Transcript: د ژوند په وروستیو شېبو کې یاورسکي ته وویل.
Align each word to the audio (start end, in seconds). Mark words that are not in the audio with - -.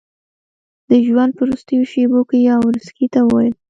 د 0.89 0.91
ژوند 1.05 1.31
په 1.37 1.41
وروستیو 1.45 1.89
شېبو 1.91 2.21
کې 2.29 2.37
یاورسکي 2.49 3.07
ته 3.13 3.19
وویل. 3.23 3.55